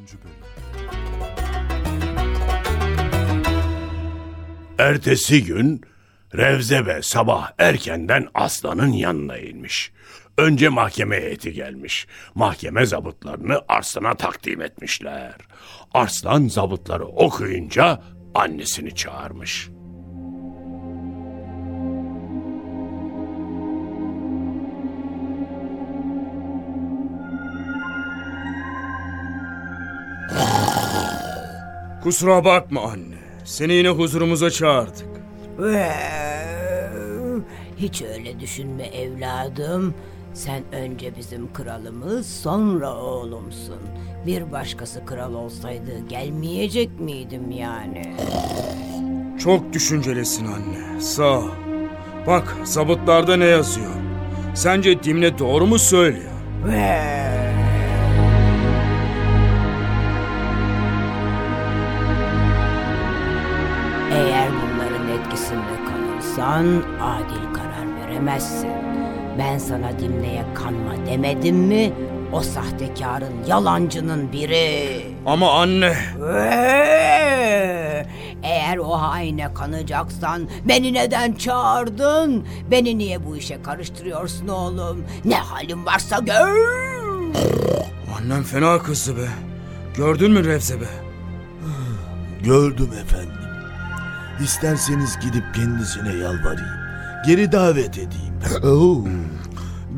Bölüm 0.00 0.40
Ertesi 4.78 5.44
gün 5.44 5.80
Revzebe 6.34 7.02
sabah 7.02 7.50
erkenden 7.58 8.28
aslanın 8.34 8.92
yanına 8.92 9.38
inmiş. 9.38 9.92
Önce 10.38 10.68
mahkeme 10.68 11.16
heyeti 11.16 11.52
gelmiş. 11.52 12.06
Mahkeme 12.34 12.86
zabıtlarını 12.86 13.60
Arslan'a 13.68 14.14
takdim 14.14 14.60
etmişler. 14.60 15.34
Arslan 15.94 16.48
zabıtları 16.48 17.06
okuyunca 17.06 18.02
annesini 18.34 18.94
çağırmış. 18.94 19.68
Kusura 32.02 32.44
bakma 32.44 32.80
anne. 32.82 33.16
Seni 33.44 33.72
yine 33.72 33.88
huzurumuza 33.88 34.50
çağırdık. 34.50 35.08
Hiç 37.76 38.02
öyle 38.02 38.40
düşünme 38.40 38.82
evladım. 38.86 39.94
Sen 40.34 40.62
önce 40.72 41.16
bizim 41.16 41.52
kralımız 41.52 42.26
sonra 42.26 42.94
oğlumsun. 42.94 43.78
Bir 44.26 44.52
başkası 44.52 45.04
kral 45.06 45.34
olsaydı 45.34 45.90
gelmeyecek 46.08 47.00
miydim 47.00 47.50
yani? 47.50 48.16
Çok 49.38 49.72
düşüncelisin 49.72 50.46
anne. 50.46 51.00
Sağ 51.00 51.38
ol. 51.38 51.48
Bak 52.26 52.56
zabıtlarda 52.64 53.36
ne 53.36 53.44
yazıyor? 53.44 53.90
Sence 54.54 55.02
Dimne 55.02 55.38
doğru 55.38 55.66
mu 55.66 55.78
söylüyor? 55.78 56.30
Etkisinde 65.20 65.84
kalırsan 65.90 66.66
adil 67.02 67.54
karar 67.54 67.96
veremezsin. 68.00 68.70
Ben 69.38 69.58
sana 69.58 69.98
Dimne'ye 69.98 70.44
kanma 70.54 71.06
demedim 71.06 71.56
mi? 71.56 71.92
O 72.32 72.40
sahtekarın, 72.40 73.32
yalancının 73.46 74.32
biri. 74.32 75.02
Ama 75.26 75.52
anne... 75.60 75.94
Ee, 76.36 78.06
Eğer 78.42 78.76
o 78.76 78.90
haine 78.92 79.54
kanacaksan 79.54 80.48
beni 80.64 80.92
neden 80.94 81.32
çağırdın? 81.32 82.46
Beni 82.70 82.98
niye 82.98 83.26
bu 83.26 83.36
işe 83.36 83.62
karıştırıyorsun 83.62 84.48
oğlum? 84.48 85.04
Ne 85.24 85.34
halin 85.36 85.86
varsa 85.86 86.18
gör. 86.18 86.68
Annem 88.18 88.42
fena 88.42 88.78
kızdı 88.78 89.16
be. 89.16 89.28
Gördün 89.96 90.32
mü 90.32 90.44
Revze 90.44 90.80
be? 90.80 90.84
Gördüm 92.44 92.90
efendim. 93.02 93.39
İsterseniz 94.44 95.18
gidip 95.22 95.44
kendisine 95.54 96.14
yalvarayım. 96.14 96.80
Geri 97.26 97.52
davet 97.52 97.98
edeyim. 97.98 98.64
Oo, 98.64 99.04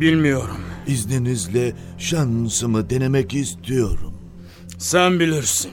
Bilmiyorum. 0.00 0.56
izninizle 0.86 1.72
şansımı 1.98 2.90
denemek 2.90 3.34
istiyorum. 3.34 4.14
Sen 4.78 5.20
bilirsin. 5.20 5.70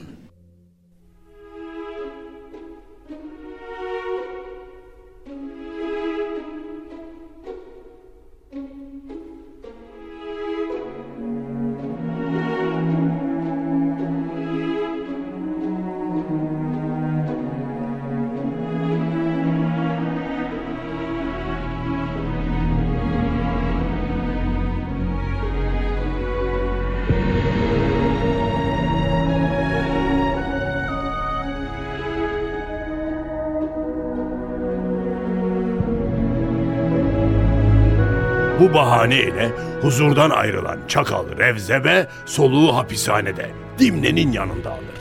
Bu 38.60 38.74
bahaneyle 38.74 39.52
huzurdan 39.82 40.30
ayrılan 40.30 40.78
çakal 40.88 41.38
Revzebe 41.38 42.08
soluğu 42.26 42.76
hapishanede 42.76 43.50
Dimne'nin 43.78 44.32
yanında 44.32 44.70
alır. 44.70 45.00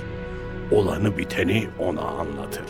Olanı 0.72 1.18
biteni 1.18 1.68
ona 1.80 2.02
anlatır. 2.02 2.66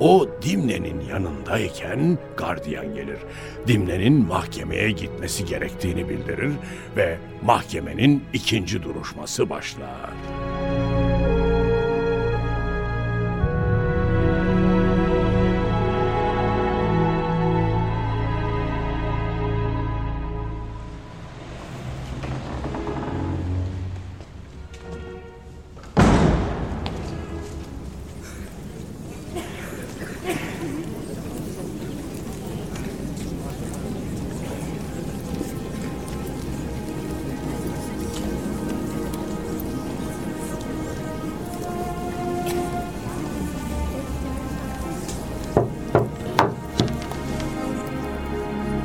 O 0.00 0.26
Dimne'nin 0.42 1.00
yanındayken 1.00 2.18
gardiyan 2.36 2.94
gelir. 2.94 3.18
Dimne'nin 3.66 4.26
mahkemeye 4.26 4.90
gitmesi 4.90 5.44
gerektiğini 5.44 6.08
bildirir 6.08 6.52
ve 6.96 7.18
mahkemenin 7.42 8.24
ikinci 8.32 8.82
duruşması 8.82 9.50
başlar. 9.50 10.10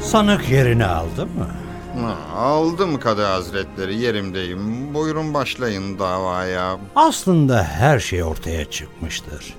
Sanık 0.10 0.50
yerini 0.50 0.86
aldı 0.86 1.26
mı? 1.26 1.48
Ha, 2.02 2.18
aldım 2.40 3.00
kadı 3.00 3.26
hazretleri 3.26 3.96
yerimdeyim. 3.96 4.94
Buyurun 4.94 5.34
başlayın 5.34 6.00
davaya. 6.00 6.78
Aslında 6.96 7.64
her 7.64 8.00
şey 8.00 8.24
ortaya 8.24 8.66
çıkmıştır. 8.66 9.54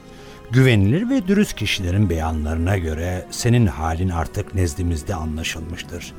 Güvenilir 0.50 1.10
ve 1.10 1.28
dürüst 1.28 1.56
kişilerin 1.56 2.10
beyanlarına 2.10 2.78
göre 2.78 3.26
senin 3.30 3.66
halin 3.66 4.08
artık 4.08 4.54
nezdimizde 4.54 5.14
anlaşılmıştır. 5.14 6.12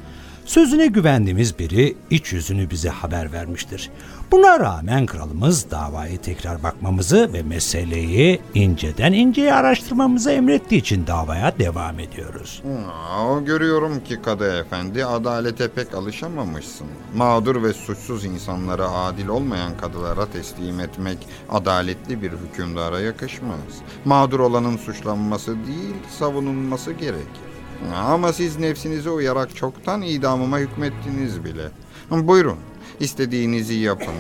Sözüne 0.52 0.88
güvendiğimiz 0.88 1.60
biri 1.60 1.98
iç 2.10 2.34
yüzünü 2.34 2.70
bize 2.70 2.90
haber 2.90 3.32
vermiştir. 3.32 3.90
Buna 4.32 4.60
rağmen 4.60 5.06
kralımız 5.06 5.72
davayı 5.72 6.22
tekrar 6.22 6.64
bakmamızı 6.64 7.34
ve 7.34 7.44
meseleyi 7.44 8.42
inceden 8.54 9.14
inceye 9.14 9.54
araştırmamızı 9.54 10.32
emrettiği 10.32 10.82
için 10.82 11.08
davaya 11.08 11.60
devam 11.60 12.00
ediyoruz. 12.00 12.64
Ha, 12.88 13.40
görüyorum 13.40 14.04
ki 14.04 14.22
kadı 14.22 14.60
efendi 14.60 15.06
adalete 15.06 15.68
pek 15.68 15.94
alışamamışsın. 15.94 16.88
Mağdur 17.16 17.64
ve 17.64 17.74
suçsuz 17.74 18.26
insanları 18.26 18.90
adil 18.90 19.28
olmayan 19.28 19.78
kadılara 19.78 20.26
teslim 20.26 20.80
etmek 20.80 21.18
adaletli 21.50 22.22
bir 22.22 22.32
hükümdara 22.32 23.00
yakışmaz. 23.00 23.82
Mağdur 24.06 24.40
olanın 24.40 24.78
suçlanması 24.78 25.56
değil 25.68 25.96
savunulması 26.20 26.92
gerekir. 26.92 27.51
Ama 27.96 28.34
siz 28.34 28.60
nefsinize 28.60 29.10
uyarak 29.10 29.56
çoktan 29.56 30.02
idamıma 30.02 30.60
hükmettiniz 30.60 31.44
bile. 31.44 31.68
Buyurun. 32.12 32.58
istediğinizi 33.00 33.74
yapın. 33.74 34.14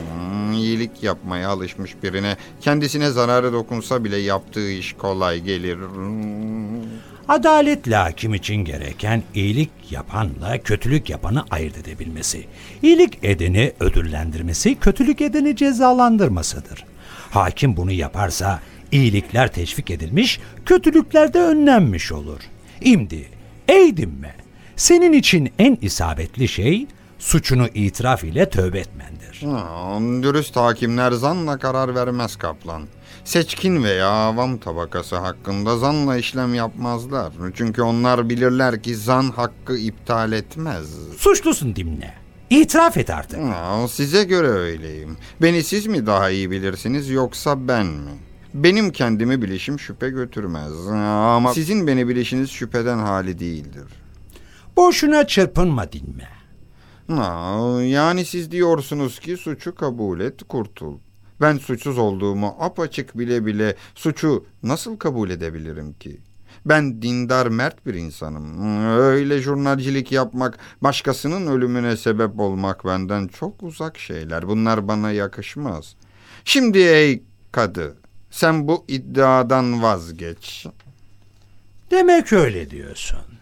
İyilik 0.53 1.03
yapmaya 1.03 1.49
alışmış 1.49 2.03
birine 2.03 2.37
kendisine 2.61 3.09
zararı 3.09 3.53
dokunsa 3.53 4.03
bile 4.03 4.17
yaptığı 4.17 4.71
iş 4.71 4.93
kolay 4.93 5.41
gelir. 5.41 5.77
Adaletle 7.27 7.95
hakim 7.95 8.33
için 8.33 8.55
gereken 8.55 9.23
iyilik 9.35 9.69
yapanla 9.89 10.57
kötülük 10.63 11.09
yapanı 11.09 11.45
ayırt 11.51 11.77
edebilmesi. 11.77 12.45
İyilik 12.83 13.19
edeni 13.23 13.71
ödüllendirmesi, 13.79 14.75
kötülük 14.75 15.21
edeni 15.21 15.55
cezalandırmasıdır. 15.55 16.85
Hakim 17.31 17.77
bunu 17.77 17.91
yaparsa 17.91 18.59
iyilikler 18.91 19.53
teşvik 19.53 19.91
edilmiş, 19.91 20.39
kötülükler 20.65 21.33
de 21.33 21.39
önlenmiş 21.39 22.11
olur. 22.11 22.39
İmdi, 22.81 23.25
ey 23.71 23.97
dimme, 23.97 24.35
senin 24.75 25.13
için 25.13 25.49
en 25.59 25.77
isabetli 25.81 26.47
şey 26.47 26.87
suçunu 27.19 27.67
itiraf 27.73 28.23
ile 28.23 28.49
tövbe 28.49 28.79
etmendir. 28.79 29.41
Ha, 29.45 29.99
dürüst 30.23 30.55
hakimler 30.55 31.11
zanla 31.11 31.57
karar 31.57 31.95
vermez 31.95 32.35
kaplan. 32.35 32.83
Seçkin 33.23 33.83
veya 33.83 34.07
avam 34.09 34.57
tabakası 34.57 35.15
hakkında 35.17 35.77
zanla 35.77 36.17
işlem 36.17 36.53
yapmazlar. 36.53 37.33
Çünkü 37.55 37.81
onlar 37.81 38.29
bilirler 38.29 38.83
ki 38.83 38.95
zan 38.95 39.23
hakkı 39.31 39.77
iptal 39.77 40.31
etmez. 40.31 40.85
Suçlusun 41.17 41.75
dimle. 41.75 42.13
İtiraf 42.49 42.97
et 42.97 43.09
artık. 43.09 43.39
Aa, 43.39 43.87
size 43.87 44.23
göre 44.23 44.47
öyleyim. 44.47 45.17
Beni 45.41 45.63
siz 45.63 45.85
mi 45.87 46.05
daha 46.05 46.29
iyi 46.29 46.51
bilirsiniz 46.51 47.09
yoksa 47.09 47.67
ben 47.67 47.85
mi? 47.85 48.11
Benim 48.53 48.91
kendimi 48.91 49.41
bilişim 49.41 49.79
şüphe 49.79 50.09
götürmez. 50.09 50.87
Ama 50.87 51.53
sizin 51.53 51.87
beni 51.87 52.07
bilişiniz 52.07 52.49
şüpheden 52.49 52.97
hali 52.97 53.39
değildir. 53.39 53.87
Boşuna 54.77 55.27
çırpınma 55.27 55.91
dinme. 55.91 56.29
Aa, 57.21 57.81
yani 57.81 58.25
siz 58.25 58.51
diyorsunuz 58.51 59.19
ki 59.19 59.37
suçu 59.37 59.75
kabul 59.75 60.19
et, 60.19 60.43
kurtul. 60.43 60.97
Ben 61.41 61.57
suçsuz 61.57 61.97
olduğumu 61.97 62.55
apaçık 62.59 63.17
bile 63.17 63.45
bile 63.45 63.75
suçu 63.95 64.45
nasıl 64.63 64.97
kabul 64.97 65.29
edebilirim 65.29 65.93
ki? 65.93 66.17
Ben 66.65 67.01
dindar 67.01 67.47
mert 67.47 67.85
bir 67.85 67.93
insanım. 67.93 68.75
Öyle 68.99 69.41
jurnalcilik 69.41 70.11
yapmak, 70.11 70.59
başkasının 70.81 71.47
ölümüne 71.47 71.97
sebep 71.97 72.39
olmak 72.39 72.85
benden 72.85 73.27
çok 73.27 73.63
uzak 73.63 73.97
şeyler. 73.97 74.47
Bunlar 74.47 74.87
bana 74.87 75.11
yakışmaz. 75.11 75.95
Şimdi 76.45 76.77
ey 76.79 77.23
kadı, 77.51 77.97
sen 78.31 78.67
bu 78.67 78.85
iddiadan 78.87 79.83
vazgeç. 79.83 80.65
Demek 81.91 82.33
öyle 82.33 82.69
diyorsun. 82.69 83.40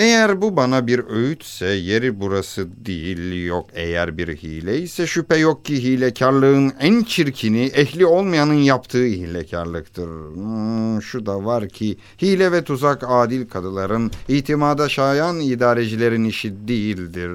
Eğer 0.00 0.42
bu 0.42 0.56
bana 0.56 0.86
bir 0.86 1.04
öğütse 1.08 1.66
yeri 1.66 2.20
burası 2.20 2.68
değil 2.86 3.46
yok 3.46 3.66
eğer 3.74 4.18
bir 4.18 4.36
hile 4.36 4.78
ise 4.78 5.06
şüphe 5.06 5.36
yok 5.36 5.64
ki 5.64 5.82
hilekarlığın 5.82 6.72
en 6.80 7.02
çirkini 7.02 7.64
ehli 7.64 8.06
olmayanın 8.06 8.54
yaptığı 8.54 9.04
hilekarlıktır. 9.04 10.06
Hmm, 10.06 11.02
şu 11.02 11.26
da 11.26 11.44
var 11.44 11.68
ki 11.68 11.96
hile 12.22 12.52
ve 12.52 12.64
tuzak 12.64 13.04
adil 13.08 13.48
kadıların 13.48 14.10
itimada 14.28 14.88
şayan 14.88 15.40
idarecilerin 15.40 16.24
işi 16.24 16.68
değildir. 16.68 17.30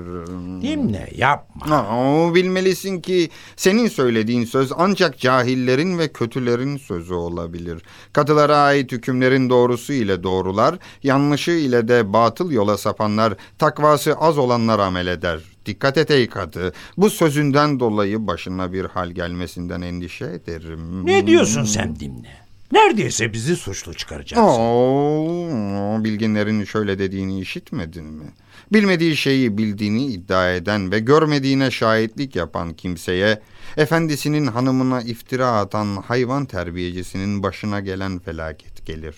Dinle 0.61 1.09
yapma. 1.15 1.75
Aa, 1.75 2.35
bilmelisin 2.35 3.01
ki 3.01 3.29
senin 3.55 3.87
söylediğin 3.87 4.45
söz 4.45 4.71
ancak 4.77 5.19
cahillerin 5.19 5.97
ve 5.99 6.07
kötülerin 6.07 6.77
sözü 6.77 7.13
olabilir. 7.13 7.81
Kadılara 8.13 8.57
ait 8.57 8.91
hükümlerin 8.91 9.49
doğrusu 9.49 9.93
ile 9.93 10.23
doğrular, 10.23 10.75
yanlışı 11.03 11.51
ile 11.51 11.87
de 11.87 12.13
batıl 12.13 12.54
yola 12.55 12.77
sapanlar, 12.77 13.33
takvası 13.59 14.13
az 14.13 14.37
olanlar 14.37 14.79
amel 14.79 15.07
eder. 15.07 15.39
Dikkat 15.65 15.97
et 15.97 16.11
ey 16.11 16.29
kadı, 16.29 16.73
bu 16.97 17.09
sözünden 17.09 17.79
dolayı 17.79 18.27
başına 18.27 18.73
bir 18.73 18.85
hal 18.85 19.09
gelmesinden 19.09 19.81
endişe 19.81 20.25
ederim. 20.25 21.05
Ne 21.05 21.27
diyorsun 21.27 21.63
sen 21.63 21.99
dinle? 21.99 22.45
Neredeyse 22.71 23.33
bizi 23.33 23.55
suçlu 23.55 23.93
çıkaracaksın. 23.93 24.47
Oo, 24.47 26.03
bilginlerin 26.03 26.63
şöyle 26.63 26.99
dediğini 26.99 27.39
işitmedin 27.39 28.05
mi? 28.05 28.25
Bilmediği 28.73 29.17
şeyi 29.17 29.57
bildiğini 29.57 30.05
iddia 30.05 30.51
eden 30.51 30.91
ve 30.91 30.99
görmediğine 30.99 31.71
şahitlik 31.71 32.35
yapan 32.35 32.73
kimseye, 32.73 33.41
efendisinin 33.77 34.47
hanımına 34.47 35.01
iftira 35.01 35.47
atan 35.47 35.95
hayvan 35.95 36.45
terbiyecisinin 36.45 37.43
başına 37.43 37.79
gelen 37.79 38.19
felaket 38.19 38.85
gelir. 38.85 39.15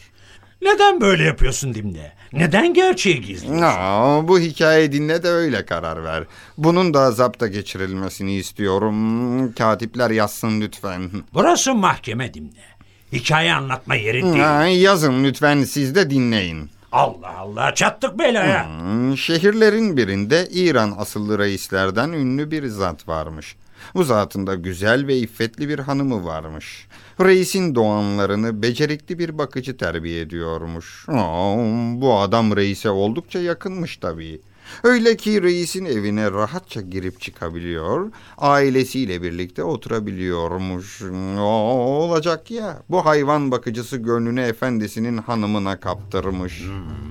Neden 0.62 1.01
böyle 1.01 1.24
yapıyorsun 1.24 1.74
dinle? 1.74 2.13
Neden 2.33 2.74
gerçeği 2.74 3.21
gizliyorsun? 3.21 3.62
Aa, 3.65 4.27
bu 4.27 4.39
hikaye 4.39 4.92
dinle 4.92 5.24
de 5.24 5.30
öyle 5.30 5.65
karar 5.65 6.04
ver. 6.04 6.24
Bunun 6.57 6.94
da 6.94 7.12
zapta 7.12 7.48
geçirilmesini 7.48 8.33
istiyorum. 8.36 9.51
Katipler 9.54 10.09
yazsın 10.09 10.62
lütfen. 10.62 11.09
Burası 11.33 11.75
mahkeme 11.75 12.33
dinle. 12.33 12.68
Hikaye 13.13 13.54
anlatma 13.54 13.95
yeri 13.95 14.24
değil. 14.24 14.39
Ha, 14.39 14.65
yazın 14.65 15.24
lütfen 15.24 15.63
siz 15.63 15.95
de 15.95 16.09
dinleyin. 16.09 16.69
Allah 16.92 17.38
Allah 17.38 17.75
çattık 17.75 18.19
belaya. 18.19 18.69
Hmm, 18.69 19.18
Şehirlerin 19.18 19.98
birinde 19.98 20.48
İran 20.51 20.94
asıllı 20.98 21.39
reislerden 21.39 22.10
ünlü 22.10 22.51
bir 22.51 22.68
zat 22.68 23.07
varmış. 23.07 23.56
Bu 23.95 24.03
zatın 24.03 24.47
da 24.47 24.56
güzel 24.56 25.07
ve 25.07 25.18
iffetli 25.18 25.69
bir 25.69 25.79
hanımı 25.79 26.25
varmış. 26.25 26.88
Reisin 27.21 27.75
doğanlarını 27.75 28.62
becerikli 28.62 29.19
bir 29.19 29.38
bakıcı 29.38 29.77
terbiye 29.77 30.21
ediyormuş. 30.21 31.06
Aa, 31.09 31.56
bu 32.01 32.19
adam 32.19 32.56
reise 32.56 32.89
oldukça 32.89 33.39
yakınmış 33.39 33.97
tabii. 33.97 34.41
Öyle 34.83 35.18
ki 35.18 35.44
reisin 35.44 35.85
evine 35.85 36.31
rahatça 36.31 36.81
girip 36.81 37.21
çıkabiliyor, 37.21 38.12
ailesiyle 38.38 39.21
birlikte 39.21 39.63
oturabiliyormuş. 39.63 41.01
O 41.39 41.41
olacak 41.41 42.51
ya, 42.51 42.77
bu 42.89 43.06
hayvan 43.06 43.51
bakıcısı 43.51 43.97
gönlünü 43.97 44.41
efendisinin 44.41 45.18
hanımına 45.18 45.79
kaptırmış. 45.79 46.63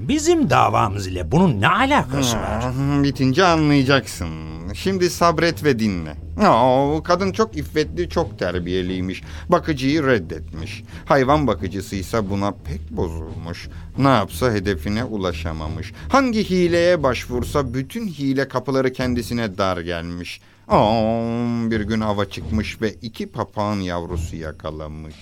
Bizim 0.08 0.50
davamız 0.50 1.06
ile 1.06 1.32
bunun 1.32 1.60
ne 1.60 1.68
alakası 1.68 2.36
var? 2.36 2.64
Ah, 2.64 3.02
Bitince 3.02 3.44
anlayacaksın. 3.44 4.28
Şimdi 4.76 5.10
sabret 5.10 5.64
ve 5.64 5.78
dinle. 5.78 6.16
Aa, 6.40 7.02
kadın 7.02 7.32
çok 7.32 7.56
iffetli, 7.56 8.08
çok 8.08 8.38
terbiyeliymiş. 8.38 9.22
Bakıcıyı 9.48 10.06
reddetmiş. 10.06 10.82
Hayvan 11.04 11.46
bakıcısı 11.46 11.96
ise 11.96 12.30
buna 12.30 12.50
pek 12.50 12.90
bozulmuş. 12.90 13.68
Ne 13.98 14.08
yapsa 14.08 14.52
hedefine 14.52 15.04
ulaşamamış. 15.04 15.92
Hangi 16.08 16.50
hileye 16.50 17.02
başvursa 17.02 17.74
bütün 17.74 18.08
hile 18.08 18.48
kapıları 18.48 18.92
kendisine 18.92 19.58
dar 19.58 19.78
gelmiş. 19.78 20.40
Aa, 20.68 21.70
bir 21.70 21.80
gün 21.80 22.00
ava 22.00 22.24
çıkmış 22.24 22.82
ve 22.82 22.92
iki 22.92 23.26
papağan 23.26 23.76
yavrusu 23.76 24.36
yakalamış. 24.36 25.14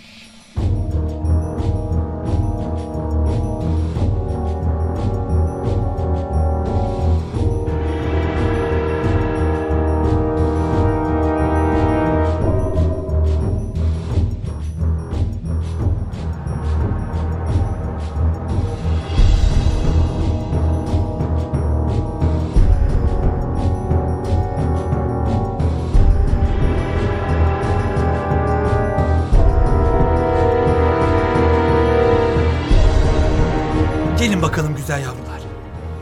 Gelin 34.25 34.43
bakalım 34.43 34.77
güzel 34.77 35.01
yavrular. 35.03 35.41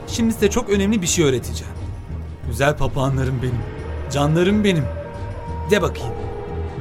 Şimdi 0.08 0.34
size 0.34 0.50
çok 0.50 0.70
önemli 0.70 1.02
bir 1.02 1.06
şey 1.06 1.24
öğreteceğim. 1.24 1.72
Güzel 2.48 2.76
papağanlarım 2.76 3.42
benim. 3.42 3.58
Canlarım 4.12 4.64
benim. 4.64 4.84
De 5.70 5.82
bakayım. 5.82 6.12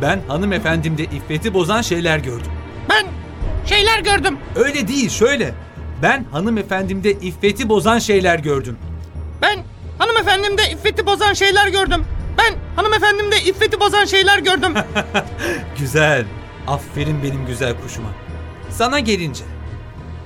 Ben 0.02 0.22
hanımefendimde 0.28 1.04
iffeti 1.04 1.54
bozan 1.54 1.82
şeyler 1.82 2.20
gördüm. 2.20 2.52
Ben 2.90 3.06
şeyler 3.66 4.00
gördüm. 4.00 4.38
Öyle 4.56 4.88
değil 4.88 5.10
şöyle. 5.10 5.54
Ben 6.02 6.26
hanımefendimde 6.32 7.12
iffeti 7.12 7.70
bozan 7.70 8.00
şeyler 8.00 8.40
gördüm. 8.40 8.78
Ben 9.42 9.60
hanımefendimde 9.98 10.72
iffeti 10.72 11.06
bozan 11.06 11.34
şeyler 11.34 11.68
gördüm. 11.68 12.06
Ben 12.38 12.54
hanımefendimde 12.76 13.42
iffeti 13.42 13.80
bozan 13.80 14.06
şeyler 14.06 14.40
gördüm. 14.40 14.74
Güzel. 15.80 16.26
Aferin 16.68 17.24
benim 17.24 17.46
güzel 17.48 17.74
kuşuma. 17.82 18.10
Sana 18.70 19.00
gelince. 19.00 19.44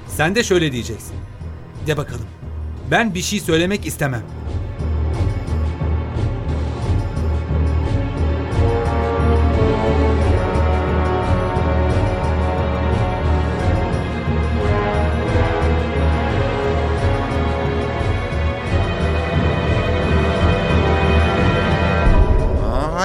Sen 0.08 0.36
de 0.36 0.44
şöyle 0.44 0.72
diyeceksin. 0.72 1.16
De 1.88 1.98
bakalım. 1.98 2.26
Ben 2.92 3.14
bir 3.14 3.22
şey 3.22 3.40
söylemek 3.40 3.86
istemem. 3.86 4.24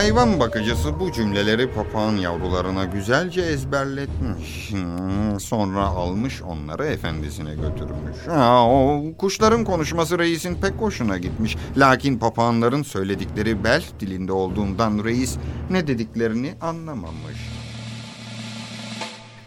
Hayvan 0.01 0.41
bakıcısı 0.41 1.01
bu 1.01 1.13
cümleleri 1.13 1.71
papağan 1.71 2.17
yavrularına 2.17 2.85
güzelce 2.85 3.41
ezberletmiş. 3.43 4.71
Hmm, 4.71 5.41
Sonra 5.41 5.87
almış 5.87 6.43
onları 6.43 6.87
efendisine 6.87 7.55
götürmüş. 7.55 8.29
Aa, 8.31 8.67
o 8.69 9.03
kuşların 9.19 9.65
konuşması 9.65 10.19
reisin 10.19 10.55
pek 10.55 10.73
hoşuna 10.73 11.19
gitmiş. 11.19 11.57
Lakin 11.77 12.19
papağanların 12.19 12.83
söyledikleri 12.83 13.65
Belh 13.65 13.85
dilinde 14.01 14.33
olduğundan 14.33 15.05
reis 15.05 15.37
ne 15.71 15.87
dediklerini 15.87 16.55
anlamamış. 16.61 17.60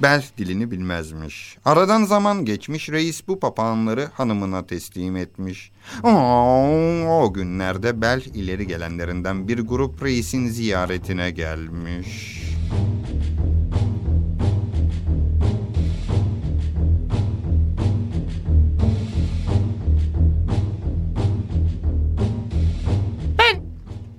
Belh 0.02 0.24
dilini 0.38 0.72
bilmezmiş. 0.72 1.58
Aradan 1.66 2.04
zaman 2.04 2.46
geçmiş 2.46 2.90
reis 2.90 3.28
bu 3.28 3.40
papağanları 3.40 4.10
hanımına 4.14 4.66
teslim 4.66 5.16
etmiş. 5.16 5.72
Oo, 6.04 6.10
o 7.10 7.34
günlerde 7.34 8.02
Belh 8.02 8.28
ileri 8.28 8.68
gelenlerinden 8.68 9.48
bir 9.48 9.60
grup 9.60 10.04
reisin 10.04 10.48
ziyaretine 10.48 11.32
gelmiş. 11.32 12.44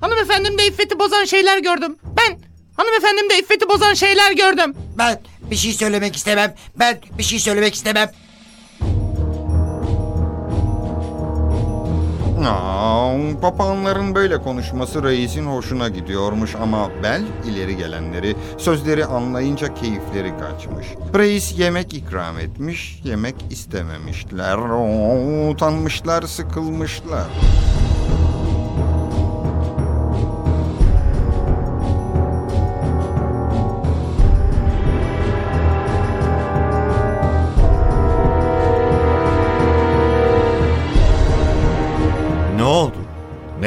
hanımefendimde 0.00 0.66
iffeti 0.66 0.98
bozan 0.98 1.24
şeyler 1.24 1.58
gördüm. 1.58 1.96
Ben 2.16 2.38
hanımefendimde 2.76 3.38
iffeti 3.38 3.68
bozan 3.68 3.94
şeyler 3.94 4.32
gördüm. 4.32 4.74
Ben 4.98 5.20
bir 5.50 5.56
şey 5.56 5.72
söylemek 5.72 6.16
istemem. 6.16 6.54
Ben 6.78 6.98
bir 7.18 7.22
şey 7.22 7.38
söylemek 7.38 7.74
istemem. 7.74 8.10
Aa, 12.46 13.14
papağanların 13.42 14.14
böyle 14.14 14.38
konuşması 14.42 15.02
reisin 15.02 15.46
hoşuna 15.46 15.88
gidiyormuş 15.88 16.54
ama 16.54 16.90
Bel 17.02 17.22
ileri 17.46 17.76
gelenleri 17.76 18.36
sözleri 18.58 19.04
anlayınca 19.06 19.74
keyifleri 19.74 20.32
kaçmış. 20.38 20.86
Reis 21.14 21.58
yemek 21.58 21.94
ikram 21.94 22.38
etmiş, 22.38 23.00
yemek 23.04 23.34
istememişler. 23.50 24.56
Oo, 24.56 25.50
utanmışlar, 25.50 26.22
sıkılmışlar. 26.22 27.26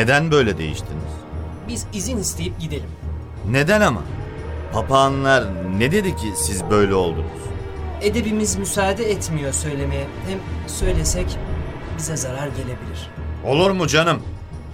Neden 0.08 0.32
böyle 0.32 0.58
değiştiniz? 0.58 1.14
Biz 1.68 1.86
izin 1.94 2.18
isteyip 2.18 2.60
gidelim. 2.60 2.90
Neden 3.50 3.82
ama? 3.82 4.02
Papağanlar 4.74 5.44
ne 5.78 5.92
dedi 5.92 6.16
ki 6.16 6.34
siz 6.36 6.64
böyle 6.70 6.94
oldunuz? 6.96 7.42
Edebimiz 8.02 8.56
müsaade 8.56 9.12
etmiyor 9.12 9.54
söylemeye. 9.54 10.08
Hem 10.30 10.40
söylesek 10.68 11.38
bize 11.98 12.18
zarar 12.18 12.48
gelebilir. 12.48 13.10
Olur 13.46 13.72
mu 13.72 13.88
canım? 13.88 14.22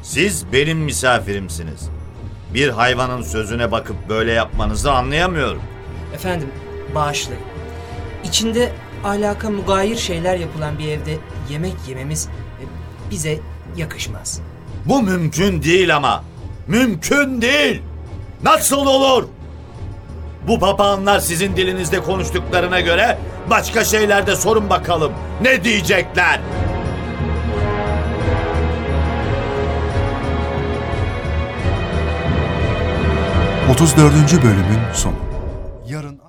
Siz 0.04 0.52
benim 0.54 0.78
misafirimsiniz. 0.78 1.90
Bir 2.54 2.70
hayvanın 2.70 3.22
sözüne 3.22 3.72
bakıp 3.72 4.10
böyle 4.10 4.32
yapmanızı 4.32 4.92
anlayamıyorum. 4.92 5.62
Efendim 6.13 6.48
bağışlayın. 6.96 7.44
İçinde 8.24 8.72
ahlaka 9.04 9.50
mugayir 9.50 9.98
şeyler 9.98 10.38
yapılan 10.38 10.80
bir 10.80 10.88
evde 10.88 11.18
yemek 11.50 11.75
yememiz 11.88 12.28
e, 12.28 12.63
bize 13.12 13.40
yakışmaz. 13.78 14.42
Bu 14.86 15.02
mümkün 15.02 15.63
değil 15.63 15.96
ama. 15.96 16.24
Mümkün 16.68 17.42
değil. 17.42 17.82
Nasıl 18.44 18.86
olur? 18.86 19.28
Bu 20.48 20.60
papağanlar 20.60 21.20
sizin 21.20 21.56
dilinizde 21.56 22.00
konuştuklarına 22.00 22.80
göre 22.80 23.18
başka 23.50 23.84
şeylerde 23.86 24.36
sorun 24.36 24.70
bakalım. 24.70 25.12
Ne 25.42 25.63
diyecekler? 25.63 26.40
...34. 33.70 34.44
bölümün 34.44 34.94
sonu. 34.94 35.33